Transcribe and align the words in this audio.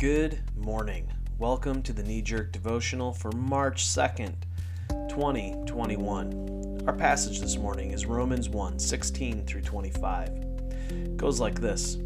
Good 0.00 0.40
morning. 0.56 1.12
Welcome 1.38 1.82
to 1.82 1.92
the 1.92 2.02
Knee 2.02 2.22
Jerk 2.22 2.52
Devotional 2.52 3.12
for 3.12 3.30
March 3.32 3.84
2nd, 3.84 4.32
2021. 5.10 6.84
Our 6.86 6.94
passage 6.94 7.38
this 7.38 7.58
morning 7.58 7.90
is 7.90 8.06
Romans 8.06 8.48
1 8.48 8.78
16 8.78 9.44
through 9.44 9.60
25. 9.60 10.28
It 10.88 11.18
goes 11.18 11.38
like 11.38 11.60
this 11.60 11.98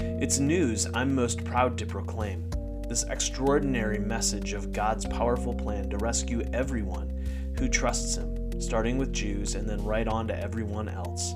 It's 0.00 0.38
news 0.38 0.88
I'm 0.94 1.14
most 1.14 1.44
proud 1.44 1.76
to 1.76 1.84
proclaim 1.84 2.48
this 2.88 3.04
extraordinary 3.10 3.98
message 3.98 4.54
of 4.54 4.72
God's 4.72 5.04
powerful 5.04 5.52
plan 5.52 5.90
to 5.90 5.98
rescue 5.98 6.48
everyone 6.54 7.10
who 7.58 7.68
trusts 7.68 8.16
Him, 8.16 8.62
starting 8.62 8.96
with 8.96 9.12
Jews 9.12 9.56
and 9.56 9.68
then 9.68 9.84
right 9.84 10.08
on 10.08 10.26
to 10.28 10.42
everyone 10.42 10.88
else. 10.88 11.34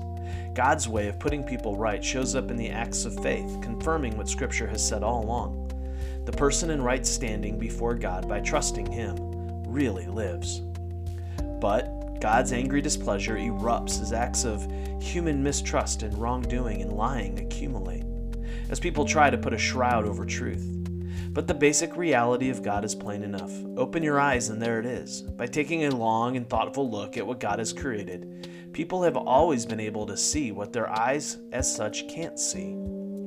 God's 0.55 0.87
way 0.87 1.09
of 1.09 1.19
putting 1.19 1.43
people 1.43 1.77
right 1.77 2.03
shows 2.03 2.33
up 2.33 2.49
in 2.49 2.57
the 2.57 2.71
acts 2.71 3.05
of 3.05 3.21
faith, 3.21 3.61
confirming 3.61 4.17
what 4.17 4.27
Scripture 4.27 4.65
has 4.65 4.83
said 4.83 5.03
all 5.03 5.23
along. 5.23 5.66
The 6.27 6.33
person 6.33 6.71
in 6.71 6.81
right 6.81 7.07
standing 7.07 7.57
before 7.57 7.95
God 7.95 8.27
by 8.27 8.41
trusting 8.41 8.91
Him 8.91 9.15
really 9.65 10.07
lives. 10.07 10.59
But 11.61 12.19
God's 12.19 12.51
angry 12.51 12.81
displeasure 12.81 13.37
erupts 13.37 14.01
as 14.01 14.11
acts 14.11 14.43
of 14.43 14.69
human 15.01 15.41
mistrust 15.41 16.03
and 16.03 16.17
wrongdoing 16.17 16.81
and 16.81 16.91
lying 16.91 17.39
accumulate, 17.39 18.03
as 18.69 18.77
people 18.77 19.05
try 19.05 19.29
to 19.29 19.37
put 19.37 19.53
a 19.53 19.57
shroud 19.57 20.05
over 20.05 20.25
truth. 20.25 20.69
But 21.29 21.47
the 21.47 21.53
basic 21.53 21.95
reality 21.95 22.49
of 22.49 22.61
God 22.61 22.83
is 22.83 22.93
plain 22.93 23.23
enough. 23.23 23.53
Open 23.77 24.03
your 24.03 24.19
eyes, 24.19 24.49
and 24.49 24.61
there 24.61 24.81
it 24.81 24.85
is. 24.85 25.21
By 25.21 25.47
taking 25.47 25.85
a 25.85 25.95
long 25.95 26.35
and 26.35 26.49
thoughtful 26.49 26.91
look 26.91 27.15
at 27.15 27.25
what 27.25 27.39
God 27.39 27.59
has 27.59 27.71
created, 27.71 28.49
People 28.77 29.01
have 29.01 29.17
always 29.17 29.65
been 29.65 29.79
able 29.79 30.05
to 30.05 30.15
see 30.15 30.51
what 30.51 30.71
their 30.71 30.87
eyes, 30.87 31.39
as 31.51 31.73
such, 31.73 32.07
can't 32.07 32.37
see 32.37 32.75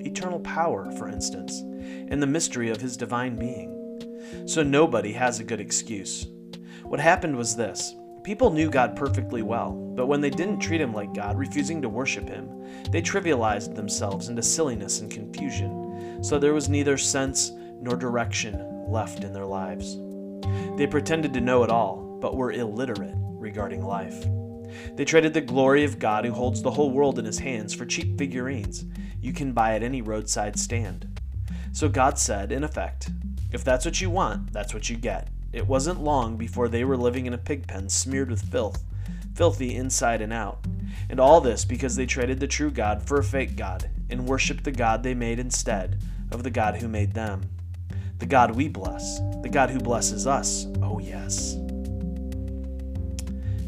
eternal 0.06 0.40
power, 0.40 0.90
for 0.92 1.08
instance, 1.08 1.60
and 1.60 2.22
the 2.22 2.26
mystery 2.26 2.70
of 2.70 2.80
his 2.80 2.96
divine 2.96 3.36
being. 3.36 3.76
So 4.46 4.62
nobody 4.62 5.12
has 5.12 5.40
a 5.40 5.44
good 5.44 5.60
excuse. 5.60 6.26
What 6.82 7.00
happened 7.00 7.36
was 7.36 7.56
this 7.56 7.94
people 8.22 8.50
knew 8.50 8.70
God 8.70 8.96
perfectly 8.96 9.42
well, 9.42 9.72
but 9.72 10.06
when 10.06 10.20
they 10.20 10.30
didn't 10.30 10.60
treat 10.60 10.80
him 10.80 10.92
like 10.92 11.14
God, 11.14 11.38
refusing 11.38 11.80
to 11.82 11.88
worship 11.88 12.28
him, 12.28 12.48
they 12.90 13.00
trivialized 13.00 13.74
themselves 13.74 14.28
into 14.28 14.42
silliness 14.42 15.00
and 15.00 15.10
confusion, 15.10 16.22
so 16.22 16.38
there 16.38 16.54
was 16.54 16.68
neither 16.68 16.98
sense 16.98 17.52
nor 17.80 17.96
direction 17.96 18.84
left 18.88 19.24
in 19.24 19.32
their 19.32 19.46
lives. 19.46 19.96
They 20.76 20.86
pretended 20.86 21.32
to 21.34 21.40
know 21.40 21.62
it 21.62 21.70
all, 21.70 22.18
but 22.20 22.36
were 22.36 22.52
illiterate 22.52 23.14
regarding 23.16 23.84
life. 23.84 24.24
They 24.96 25.04
traded 25.04 25.34
the 25.34 25.40
glory 25.40 25.84
of 25.84 25.98
God 25.98 26.24
who 26.24 26.32
holds 26.32 26.62
the 26.62 26.70
whole 26.70 26.90
world 26.90 27.18
in 27.18 27.24
his 27.24 27.38
hands 27.38 27.74
for 27.74 27.86
cheap 27.86 28.18
figurines 28.18 28.84
you 29.20 29.32
can 29.32 29.52
buy 29.52 29.74
at 29.74 29.82
any 29.82 30.02
roadside 30.02 30.58
stand. 30.58 31.20
So 31.72 31.88
God 31.88 32.18
said, 32.18 32.52
in 32.52 32.64
effect, 32.64 33.10
if 33.52 33.64
that's 33.64 33.84
what 33.84 34.00
you 34.00 34.10
want, 34.10 34.52
that's 34.52 34.74
what 34.74 34.88
you 34.88 34.96
get. 34.96 35.28
It 35.52 35.66
wasn't 35.66 36.02
long 36.02 36.36
before 36.36 36.68
they 36.68 36.84
were 36.84 36.96
living 36.96 37.26
in 37.26 37.34
a 37.34 37.38
pig 37.38 37.66
pen 37.66 37.88
smeared 37.88 38.30
with 38.30 38.42
filth, 38.42 38.84
filthy 39.34 39.74
inside 39.74 40.20
and 40.20 40.32
out. 40.32 40.64
And 41.08 41.18
all 41.18 41.40
this 41.40 41.64
because 41.64 41.96
they 41.96 42.06
traded 42.06 42.38
the 42.38 42.46
true 42.46 42.70
God 42.70 43.02
for 43.02 43.18
a 43.18 43.24
fake 43.24 43.56
God 43.56 43.90
and 44.08 44.26
worshiped 44.26 44.64
the 44.64 44.72
God 44.72 45.02
they 45.02 45.14
made 45.14 45.38
instead 45.38 46.00
of 46.30 46.42
the 46.42 46.50
God 46.50 46.76
who 46.76 46.88
made 46.88 47.14
them. 47.14 47.42
The 48.18 48.26
God 48.26 48.54
we 48.54 48.68
bless, 48.68 49.18
the 49.42 49.48
God 49.50 49.70
who 49.70 49.80
blesses 49.80 50.26
us. 50.26 50.66
Oh, 50.82 50.98
yes. 50.98 51.56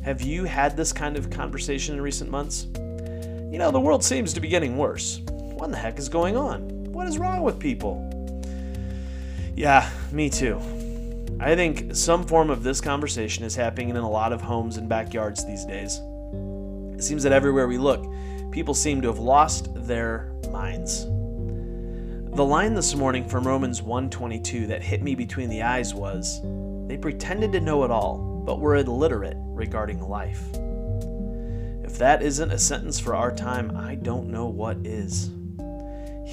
Have 0.04 0.22
you 0.22 0.44
had 0.44 0.76
this 0.76 0.92
kind 0.92 1.16
of 1.16 1.30
conversation 1.30 1.94
in 1.94 2.00
recent 2.00 2.30
months? 2.30 2.66
You 2.74 3.58
know, 3.58 3.70
the 3.70 3.80
world 3.80 4.04
seems 4.04 4.32
to 4.34 4.40
be 4.40 4.48
getting 4.48 4.76
worse. 4.76 5.20
What 5.62 5.70
the 5.70 5.76
heck 5.76 5.96
is 6.00 6.08
going 6.08 6.36
on? 6.36 6.92
What 6.92 7.06
is 7.06 7.18
wrong 7.18 7.44
with 7.44 7.60
people? 7.60 8.02
Yeah, 9.54 9.88
me 10.10 10.28
too. 10.28 10.60
I 11.38 11.54
think 11.54 11.94
some 11.94 12.26
form 12.26 12.50
of 12.50 12.64
this 12.64 12.80
conversation 12.80 13.44
is 13.44 13.54
happening 13.54 13.90
in 13.90 13.96
a 13.96 14.10
lot 14.10 14.32
of 14.32 14.40
homes 14.40 14.76
and 14.76 14.88
backyards 14.88 15.46
these 15.46 15.64
days. 15.64 16.00
It 16.96 17.04
seems 17.04 17.22
that 17.22 17.30
everywhere 17.30 17.68
we 17.68 17.78
look, 17.78 18.04
people 18.50 18.74
seem 18.74 19.00
to 19.02 19.06
have 19.06 19.20
lost 19.20 19.68
their 19.86 20.32
minds. 20.50 21.04
The 21.04 22.44
line 22.44 22.74
this 22.74 22.96
morning 22.96 23.28
from 23.28 23.46
Romans 23.46 23.82
1:22 23.82 24.66
that 24.66 24.82
hit 24.82 25.00
me 25.00 25.14
between 25.14 25.48
the 25.48 25.62
eyes 25.62 25.94
was, 25.94 26.40
they 26.88 26.98
pretended 26.98 27.52
to 27.52 27.60
know 27.60 27.84
it 27.84 27.92
all, 27.92 28.42
but 28.44 28.58
were 28.58 28.74
illiterate 28.74 29.36
regarding 29.38 30.00
life. 30.00 30.42
If 31.84 31.98
that 31.98 32.20
isn't 32.20 32.50
a 32.50 32.58
sentence 32.58 32.98
for 32.98 33.14
our 33.14 33.30
time, 33.32 33.76
I 33.76 33.94
don't 33.94 34.28
know 34.28 34.48
what 34.48 34.78
is. 34.84 35.30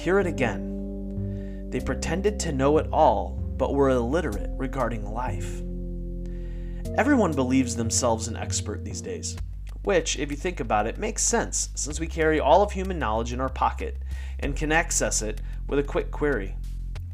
Hear 0.00 0.18
it 0.18 0.26
again. 0.26 1.68
They 1.68 1.78
pretended 1.78 2.40
to 2.40 2.52
know 2.52 2.78
it 2.78 2.88
all, 2.90 3.38
but 3.58 3.74
were 3.74 3.90
illiterate 3.90 4.48
regarding 4.56 5.12
life. 5.12 5.60
Everyone 6.96 7.34
believes 7.34 7.76
themselves 7.76 8.26
an 8.26 8.34
expert 8.34 8.82
these 8.82 9.02
days, 9.02 9.36
which, 9.82 10.18
if 10.18 10.30
you 10.30 10.38
think 10.38 10.58
about 10.58 10.86
it, 10.86 10.96
makes 10.96 11.22
sense 11.22 11.68
since 11.74 12.00
we 12.00 12.06
carry 12.06 12.40
all 12.40 12.62
of 12.62 12.72
human 12.72 12.98
knowledge 12.98 13.34
in 13.34 13.42
our 13.42 13.50
pocket 13.50 13.98
and 14.38 14.56
can 14.56 14.72
access 14.72 15.20
it 15.20 15.42
with 15.68 15.78
a 15.78 15.82
quick 15.82 16.10
query. 16.10 16.56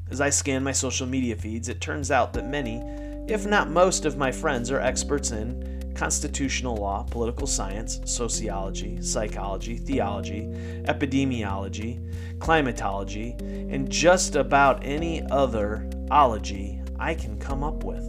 As 0.09 0.21
I 0.21 0.31
scan 0.31 0.63
my 0.63 0.71
social 0.71 1.09
media 1.09 1.35
feeds, 1.35 1.69
it 1.69 1.81
turns 1.81 2.13
out 2.13 2.35
that 2.35 2.49
many 2.49 2.85
if 3.27 3.45
not 3.45 3.69
most 3.69 4.05
of 4.05 4.17
my 4.17 4.31
friends 4.31 4.71
are 4.71 4.81
experts 4.81 5.33
in 5.33 5.76
constitutional 5.97 6.77
law, 6.77 7.03
political 7.11 7.47
science, 7.47 8.01
sociology, 8.05 9.01
psychology, 9.01 9.77
theology, 9.77 10.43
epidemiology, 10.85 11.99
climatology, 12.39 13.35
and 13.41 13.91
just 13.91 14.37
about 14.37 14.85
any 14.85 15.23
other 15.31 15.89
ology 16.11 16.81
I 16.99 17.15
can 17.15 17.39
come 17.39 17.65
up 17.65 17.83
with. 17.83 18.05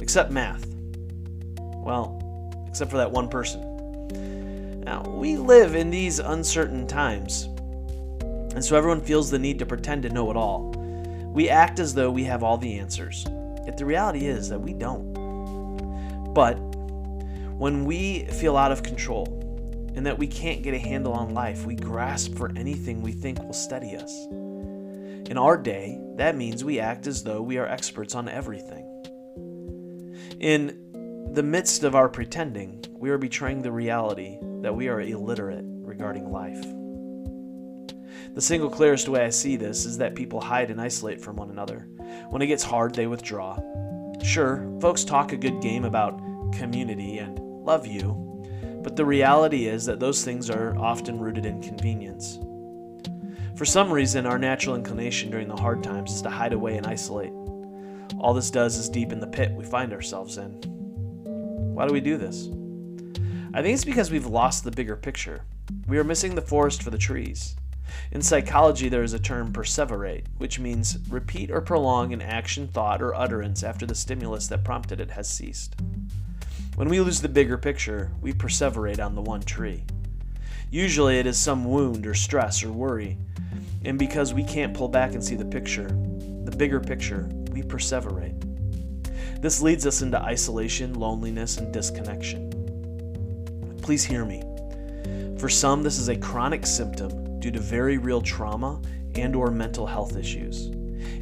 Except 0.00 0.30
math. 0.30 0.66
Well, 1.58 2.22
except 2.68 2.90
for 2.90 2.96
that 2.96 3.10
one 3.10 3.28
person. 3.28 4.80
Now, 4.80 5.02
we 5.02 5.36
live 5.36 5.74
in 5.74 5.90
these 5.90 6.20
uncertain 6.20 6.86
times, 6.86 7.44
and 8.54 8.64
so 8.64 8.76
everyone 8.76 9.00
feels 9.00 9.30
the 9.30 9.38
need 9.38 9.58
to 9.58 9.66
pretend 9.66 10.02
to 10.04 10.08
know 10.08 10.30
it 10.30 10.36
all. 10.36 10.70
We 11.34 11.50
act 11.50 11.80
as 11.80 11.92
though 11.92 12.10
we 12.10 12.24
have 12.24 12.42
all 12.42 12.56
the 12.56 12.78
answers. 12.78 13.26
Yet 13.66 13.76
the 13.76 13.84
reality 13.84 14.26
is 14.26 14.48
that 14.48 14.60
we 14.60 14.72
don't. 14.72 15.15
But 16.36 16.56
when 17.56 17.86
we 17.86 18.26
feel 18.26 18.58
out 18.58 18.70
of 18.70 18.82
control 18.82 19.24
and 19.96 20.04
that 20.04 20.18
we 20.18 20.26
can't 20.26 20.62
get 20.62 20.74
a 20.74 20.78
handle 20.78 21.14
on 21.14 21.32
life, 21.32 21.64
we 21.64 21.74
grasp 21.74 22.34
for 22.34 22.52
anything 22.54 23.00
we 23.00 23.12
think 23.12 23.42
will 23.42 23.54
steady 23.54 23.96
us. 23.96 24.12
In 25.30 25.38
our 25.38 25.56
day, 25.56 25.98
that 26.16 26.36
means 26.36 26.62
we 26.62 26.78
act 26.78 27.06
as 27.06 27.22
though 27.22 27.40
we 27.40 27.56
are 27.56 27.66
experts 27.66 28.14
on 28.14 28.28
everything. 28.28 28.84
In 30.38 31.30
the 31.32 31.42
midst 31.42 31.84
of 31.84 31.94
our 31.94 32.06
pretending, 32.10 32.84
we 32.90 33.08
are 33.08 33.16
betraying 33.16 33.62
the 33.62 33.72
reality 33.72 34.36
that 34.60 34.76
we 34.76 34.88
are 34.88 35.00
illiterate 35.00 35.64
regarding 35.64 36.30
life. 36.30 36.60
The 38.34 38.42
single 38.42 38.68
clearest 38.68 39.08
way 39.08 39.24
I 39.24 39.30
see 39.30 39.56
this 39.56 39.86
is 39.86 39.96
that 39.96 40.14
people 40.14 40.42
hide 40.42 40.70
and 40.70 40.82
isolate 40.82 41.22
from 41.22 41.36
one 41.36 41.48
another. 41.48 41.88
When 42.28 42.42
it 42.42 42.48
gets 42.48 42.62
hard, 42.62 42.94
they 42.94 43.06
withdraw. 43.06 43.58
Sure, 44.22 44.66
folks 44.80 45.04
talk 45.04 45.32
a 45.32 45.36
good 45.36 45.60
game 45.62 45.84
about 45.84 46.20
community 46.56 47.18
and 47.18 47.38
love 47.38 47.86
you, 47.86 48.22
but 48.82 48.96
the 48.96 49.04
reality 49.04 49.66
is 49.66 49.84
that 49.86 50.00
those 50.00 50.24
things 50.24 50.48
are 50.50 50.76
often 50.78 51.18
rooted 51.18 51.46
in 51.46 51.62
convenience. 51.62 52.38
For 53.56 53.64
some 53.64 53.90
reason, 53.90 54.26
our 54.26 54.38
natural 54.38 54.76
inclination 54.76 55.30
during 55.30 55.48
the 55.48 55.56
hard 55.56 55.82
times 55.82 56.12
is 56.12 56.22
to 56.22 56.30
hide 56.30 56.52
away 56.52 56.76
and 56.76 56.86
isolate. 56.86 57.32
All 58.18 58.34
this 58.34 58.50
does 58.50 58.76
is 58.76 58.88
deepen 58.88 59.18
the 59.18 59.26
pit 59.26 59.52
we 59.52 59.64
find 59.64 59.92
ourselves 59.92 60.36
in. 60.38 60.52
Why 61.74 61.86
do 61.86 61.92
we 61.92 62.00
do 62.00 62.16
this? 62.16 62.48
I 63.54 63.62
think 63.62 63.74
it's 63.74 63.84
because 63.84 64.10
we've 64.10 64.26
lost 64.26 64.64
the 64.64 64.70
bigger 64.70 64.96
picture. 64.96 65.42
We 65.88 65.98
are 65.98 66.04
missing 66.04 66.34
the 66.34 66.42
forest 66.42 66.82
for 66.82 66.90
the 66.90 66.98
trees. 66.98 67.56
In 68.12 68.22
psychology, 68.22 68.88
there 68.88 69.02
is 69.02 69.14
a 69.14 69.18
term 69.18 69.52
perseverate, 69.52 70.26
which 70.38 70.58
means 70.58 70.98
repeat 71.08 71.50
or 71.50 71.60
prolong 71.60 72.12
an 72.12 72.22
action, 72.22 72.68
thought, 72.68 73.00
or 73.02 73.14
utterance 73.14 73.62
after 73.62 73.86
the 73.86 73.94
stimulus 73.94 74.46
that 74.48 74.64
prompted 74.64 75.00
it 75.00 75.10
has 75.12 75.28
ceased. 75.28 75.76
When 76.76 76.90
we 76.90 77.00
lose 77.00 77.22
the 77.22 77.28
bigger 77.30 77.56
picture, 77.56 78.10
we 78.20 78.34
perseverate 78.34 79.02
on 79.02 79.14
the 79.14 79.22
one 79.22 79.40
tree. 79.40 79.82
Usually, 80.70 81.18
it 81.18 81.26
is 81.26 81.38
some 81.38 81.64
wound 81.64 82.06
or 82.06 82.12
stress 82.12 82.62
or 82.62 82.70
worry, 82.70 83.16
and 83.86 83.98
because 83.98 84.34
we 84.34 84.44
can't 84.44 84.74
pull 84.74 84.88
back 84.88 85.14
and 85.14 85.24
see 85.24 85.36
the 85.36 85.44
picture, 85.46 85.88
the 86.44 86.54
bigger 86.54 86.78
picture, 86.78 87.30
we 87.50 87.62
perseverate. 87.62 89.40
This 89.40 89.62
leads 89.62 89.86
us 89.86 90.02
into 90.02 90.20
isolation, 90.20 90.92
loneliness, 90.92 91.56
and 91.56 91.72
disconnection. 91.72 92.50
Please 93.80 94.04
hear 94.04 94.26
me. 94.26 94.42
For 95.38 95.48
some, 95.48 95.82
this 95.82 95.98
is 95.98 96.10
a 96.10 96.16
chronic 96.16 96.66
symptom 96.66 97.40
due 97.40 97.52
to 97.52 97.58
very 97.58 97.96
real 97.96 98.20
trauma 98.20 98.82
and 99.14 99.34
or 99.34 99.50
mental 99.50 99.86
health 99.86 100.14
issues. 100.14 100.70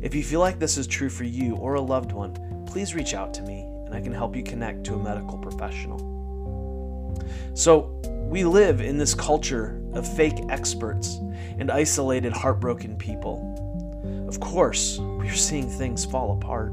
If 0.02 0.16
you 0.16 0.24
feel 0.24 0.40
like 0.40 0.58
this 0.58 0.76
is 0.76 0.88
true 0.88 1.10
for 1.10 1.22
you 1.22 1.54
or 1.54 1.74
a 1.74 1.80
loved 1.80 2.10
one, 2.10 2.64
please 2.66 2.96
reach 2.96 3.14
out 3.14 3.32
to 3.34 3.42
me 3.42 3.70
and 3.94 4.02
I 4.02 4.04
can 4.04 4.12
help 4.12 4.34
you 4.34 4.42
connect 4.42 4.82
to 4.84 4.94
a 4.94 4.98
medical 4.98 5.38
professional. 5.38 7.14
So, 7.54 8.00
we 8.28 8.42
live 8.42 8.80
in 8.80 8.98
this 8.98 9.14
culture 9.14 9.80
of 9.92 10.12
fake 10.16 10.40
experts 10.48 11.20
and 11.58 11.70
isolated, 11.70 12.32
heartbroken 12.32 12.96
people. 12.96 14.24
Of 14.26 14.40
course, 14.40 14.98
we 14.98 15.28
are 15.28 15.36
seeing 15.36 15.70
things 15.70 16.04
fall 16.04 16.32
apart. 16.32 16.72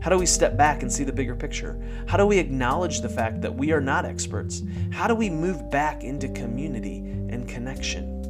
How 0.00 0.10
do 0.10 0.18
we 0.18 0.26
step 0.26 0.56
back 0.56 0.82
and 0.82 0.92
see 0.92 1.02
the 1.02 1.12
bigger 1.12 1.34
picture? 1.34 1.76
How 2.06 2.16
do 2.16 2.26
we 2.26 2.38
acknowledge 2.38 3.00
the 3.00 3.08
fact 3.08 3.40
that 3.40 3.52
we 3.52 3.72
are 3.72 3.80
not 3.80 4.04
experts? 4.04 4.62
How 4.92 5.08
do 5.08 5.16
we 5.16 5.28
move 5.28 5.68
back 5.68 6.04
into 6.04 6.28
community 6.28 6.98
and 6.98 7.48
connection? 7.48 8.22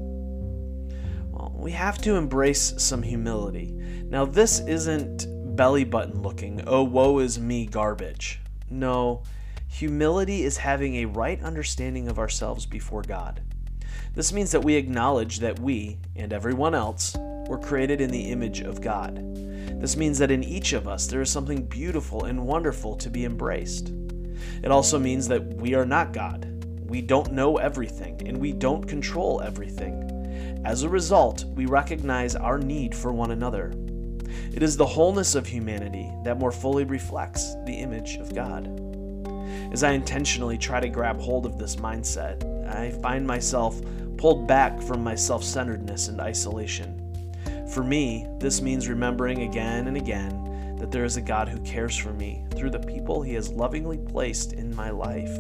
Well, 1.30 1.52
we 1.54 1.72
have 1.72 1.98
to 1.98 2.14
embrace 2.14 2.72
some 2.78 3.02
humility. 3.02 3.74
Now, 4.08 4.24
this 4.24 4.60
isn't 4.60 5.26
belly 5.58 5.82
button 5.82 6.22
looking, 6.22 6.62
oh, 6.68 6.84
woe 6.84 7.18
is 7.18 7.40
me 7.40 7.66
garbage. 7.66 8.38
No, 8.70 9.24
humility 9.66 10.44
is 10.44 10.56
having 10.56 10.94
a 10.94 11.04
right 11.06 11.42
understanding 11.42 12.06
of 12.06 12.20
ourselves 12.20 12.64
before 12.64 13.02
God. 13.02 13.42
This 14.14 14.32
means 14.32 14.52
that 14.52 14.62
we 14.62 14.76
acknowledge 14.76 15.40
that 15.40 15.58
we, 15.58 15.98
and 16.14 16.32
everyone 16.32 16.76
else, 16.76 17.16
were 17.48 17.58
created 17.58 18.00
in 18.00 18.12
the 18.12 18.30
image 18.30 18.60
of 18.60 18.80
God. 18.80 19.16
This 19.80 19.96
means 19.96 20.16
that 20.18 20.30
in 20.30 20.44
each 20.44 20.74
of 20.74 20.86
us 20.86 21.08
there 21.08 21.22
is 21.22 21.30
something 21.30 21.66
beautiful 21.66 22.26
and 22.26 22.46
wonderful 22.46 22.94
to 22.94 23.10
be 23.10 23.24
embraced. 23.24 23.92
It 24.62 24.70
also 24.70 24.96
means 24.96 25.26
that 25.26 25.42
we 25.54 25.74
are 25.74 25.86
not 25.86 26.12
God. 26.12 26.44
We 26.88 27.02
don't 27.02 27.32
know 27.32 27.56
everything, 27.56 28.22
and 28.28 28.38
we 28.38 28.52
don't 28.52 28.86
control 28.86 29.40
everything. 29.40 30.62
As 30.64 30.84
a 30.84 30.88
result, 30.88 31.46
we 31.46 31.66
recognize 31.66 32.36
our 32.36 32.58
need 32.58 32.94
for 32.94 33.12
one 33.12 33.32
another. 33.32 33.72
It 34.52 34.62
is 34.62 34.76
the 34.76 34.86
wholeness 34.86 35.34
of 35.34 35.46
humanity 35.46 36.12
that 36.24 36.38
more 36.38 36.52
fully 36.52 36.84
reflects 36.84 37.54
the 37.64 37.74
image 37.74 38.16
of 38.16 38.34
God. 38.34 38.66
As 39.72 39.82
I 39.82 39.92
intentionally 39.92 40.58
try 40.58 40.80
to 40.80 40.88
grab 40.88 41.20
hold 41.20 41.46
of 41.46 41.58
this 41.58 41.76
mindset, 41.76 42.44
I 42.68 42.90
find 43.02 43.26
myself 43.26 43.80
pulled 44.16 44.46
back 44.46 44.80
from 44.82 45.02
my 45.02 45.14
self 45.14 45.44
centeredness 45.44 46.08
and 46.08 46.20
isolation. 46.20 47.04
For 47.72 47.82
me, 47.82 48.26
this 48.38 48.62
means 48.62 48.88
remembering 48.88 49.42
again 49.42 49.88
and 49.88 49.96
again 49.96 50.76
that 50.78 50.90
there 50.90 51.04
is 51.04 51.16
a 51.16 51.22
God 51.22 51.48
who 51.48 51.60
cares 51.60 51.96
for 51.96 52.12
me 52.12 52.44
through 52.54 52.70
the 52.70 52.78
people 52.78 53.20
he 53.20 53.34
has 53.34 53.50
lovingly 53.50 53.98
placed 53.98 54.52
in 54.52 54.74
my 54.74 54.90
life. 54.90 55.30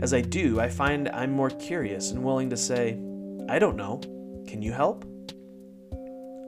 As 0.00 0.14
I 0.14 0.20
do, 0.20 0.60
I 0.60 0.68
find 0.68 1.08
I'm 1.08 1.32
more 1.32 1.50
curious 1.50 2.12
and 2.12 2.24
willing 2.24 2.50
to 2.50 2.56
say, 2.56 2.98
I 3.48 3.58
don't 3.58 3.76
know. 3.76 4.00
Can 4.46 4.62
you 4.62 4.72
help? 4.72 5.04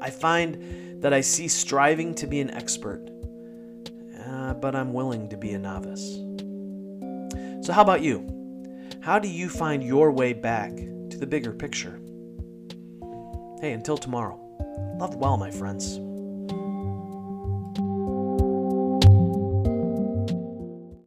I 0.00 0.10
find 0.10 1.02
that 1.02 1.12
I 1.12 1.20
see 1.20 1.48
striving 1.48 2.14
to 2.16 2.26
be 2.26 2.40
an 2.40 2.50
expert, 2.50 3.08
uh, 4.26 4.54
but 4.54 4.74
I'm 4.74 4.92
willing 4.92 5.28
to 5.28 5.36
be 5.36 5.52
a 5.52 5.58
novice. 5.58 6.16
So, 7.64 7.72
how 7.72 7.82
about 7.82 8.02
you? 8.02 8.26
How 9.00 9.18
do 9.18 9.28
you 9.28 9.48
find 9.48 9.82
your 9.82 10.10
way 10.10 10.32
back 10.32 10.74
to 10.76 11.16
the 11.18 11.26
bigger 11.26 11.52
picture? 11.52 12.00
Hey, 13.60 13.72
until 13.72 13.98
tomorrow, 13.98 14.38
love 14.98 15.16
well, 15.16 15.36
my 15.36 15.50
friends. 15.50 16.09